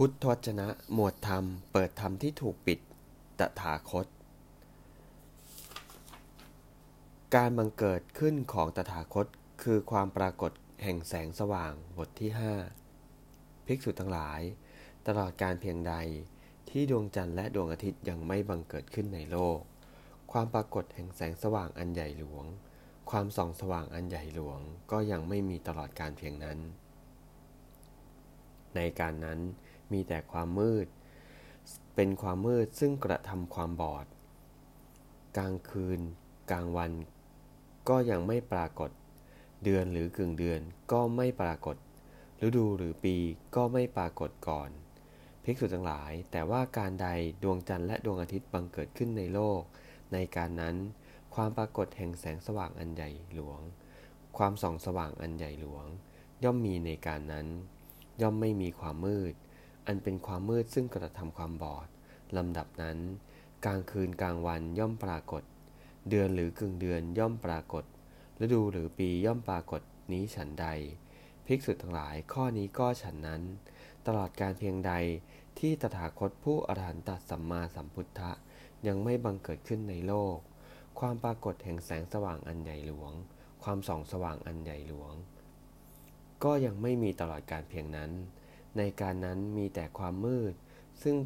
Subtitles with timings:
[0.00, 2.78] พุทธวจนะหมวดธรรม เปิดธรรมที่ถูกปิด
[3.38, 4.06] ตถาคต
[7.34, 9.26] การบังเกิดขึ้นของตถาคต
[9.62, 12.54] คือความปรากฏแห่งแสงสว่างบทที่ห้า
[13.66, 14.40] ภิกษุทั้งหลาย
[15.06, 15.94] ตลอดการเพียงใด
[16.70, 19.58] ที่ดวงจันทร์และดวงอาทิตย์ยังไม่บังเกิดขึ้นในโลก
[20.32, 22.44] ความปรากฏแห่งแสงสว่างอันใหญ่หลวง
[23.10, 24.60] ความส่องสว่างอันใหญ่หลวง
[24.90, 26.58] ก็ยังไม่มีตลอดการเพียงนั้น
[28.76, 29.40] ในการนั้น
[29.92, 30.86] มีแต่ความมืด
[31.94, 34.06] เป็นความมืดซึ่งกระทำความบอด
[35.36, 36.00] กลางคืน
[36.50, 36.92] กลางวัน
[37.88, 38.90] ก็ยังไม่ปรากฏ
[39.64, 40.60] เดือนหรือกึ่งเดือน
[40.92, 41.76] ก็ไม่ปรากฏ
[42.46, 43.16] ฤดูหรือปี
[43.56, 44.70] ก็ไม่ปรากฏก่อน
[45.44, 47.08] ภิกษุทั้งหลาย แต่ว่าการใด
[47.42, 49.60] ดวงจันทร์และดวงอาทิตย์บังเกิดขึ้นในโลก
[50.12, 50.76] ในการนั้น
[51.34, 53.60] ความปรากฏแห่งแสงสว่างอันใหญ่หลวง
[54.38, 55.86] ความส่องสว่างอันใหญ่หลวง
[56.44, 57.46] ย่อมมีในการนั้น
[58.20, 59.34] ย่อมไม่มีความมืด
[59.86, 61.88] อันเป็นความมืดซึ่งกระทำความบอด
[62.36, 62.98] ลำดับนั้น
[63.64, 65.42] กลางคืนกลางวันย่อมปรากฏ
[66.08, 67.84] เดือนหรือกึ่งเดือนย่อมปรากฏ
[68.42, 70.66] ฤดูหรือปีย่อมปรากฏนี้ฉันใด
[71.46, 73.42] ภิกษุทั้งหลายข้อนี้ก็ฉันนั้น
[74.06, 74.92] ตลอดการเพียงใด
[75.58, 78.32] ที่ตถาคตผู้อรหันตสัมมาสัมพุทธะ
[78.86, 80.36] ยังไม่บังเกิดขึ้นในโลก
[81.00, 83.12] ความปรากฏแห่งแสงสว่างอันใหญ่หลวง
[83.62, 85.14] ความส่องสว่างอันใหญ่หลวง
[86.44, 88.10] ก็ยังไม่มีตลอดการเพียงนั้น
[88.78, 90.54] ในการนั้นมีแต่ความมืด
[91.02, 91.16] ซึ่ง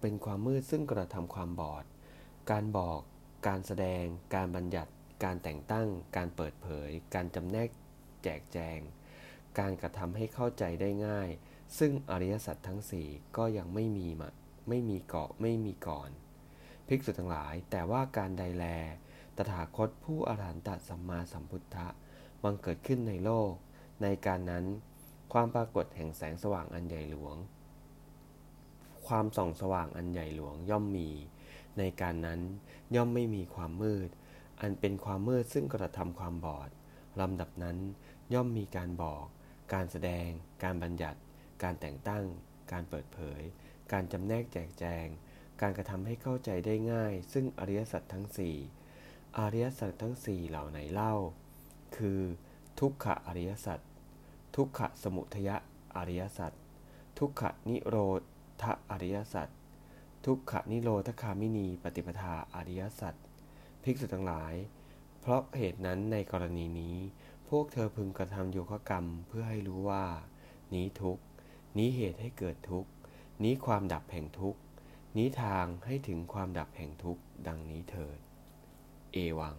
[0.00, 1.84] เป็นความมืดซึ่งกระทำความบอด
[2.50, 3.00] การบอก
[3.46, 4.92] การแสดง การบัญญัติ
[5.24, 7.68] การแต่งตั้ง การเปิดเผย การจำแนก
[8.24, 8.78] แจกแจง
[9.58, 11.28] การกระทำให้เข้าใจได้ง่าย
[11.78, 14.28] ซึ่งอริยสัจทั้งสี่ก็ยังไม่มีมา
[14.68, 16.10] ไม่มีเกาะไม่มีก่อน
[16.88, 18.64] ภิกษุทั้งหลาย แต่ว่าการใดแล
[19.36, 21.88] ตถาคตผู้อรหันตสัมมาสัมพุทธะ
[22.42, 23.52] บังเกิดขึ้นในโลก
[24.02, 24.64] ในการนั้น
[25.32, 27.36] ความปรากฏแห่งแสงสว่างอันใหญ่หลวง
[29.08, 31.10] ความส่องสว่างอันใหญ่หลวงย่อมมี
[31.78, 32.40] ในการนั้น
[32.94, 34.08] ย่อมไม่มีความมืด
[34.60, 36.70] อันเป็นความมืดซึ่งกระทำความบอด
[37.20, 37.78] ลำดับนั้น
[38.34, 39.24] ย่อมมีการบอก
[39.72, 40.28] การแสดง
[40.62, 41.18] การบัญญัติ
[41.62, 42.24] การแต่งตั้ง
[42.72, 43.40] การเปิดเผย
[43.92, 45.06] การจำแนกแจกแจง
[45.60, 48.56] การกระทำให้เข้าใจได้ง่าย ซึ่งอริยสัจทั้งสี่
[49.38, 51.14] อริยสัจทั้งสี่เหล่าไหนเล่า
[51.96, 52.20] คือ
[52.80, 53.78] ทุกขอริยสัจ
[54.56, 55.56] ทุกขสมุทยะ
[55.96, 56.52] อริยสัจ
[57.18, 57.96] ทุกขนิโร
[58.62, 59.48] ธอริยสัจ
[60.26, 63.14] ทุกขนิโรธคามินีปฏิปทาอริยสัจ
[63.82, 64.54] ภิกษุทั้งหลาย
[65.20, 66.96] เพราะเหตุนั้นในกรณีนี้
[67.48, 70.04] พวกเธอพึงกระทำโยคะกรรมเพื่อให้รู้ว่า
[70.74, 71.18] นี้ทุก
[71.76, 72.86] นี้เหตุให้เกิดทุก
[73.42, 74.56] นี้ความดับแห่งทุก
[75.16, 78.18] นี้ทางให้ถึงความดับแห่งทุกดังนี้เถิด
[79.12, 79.56] เอวัง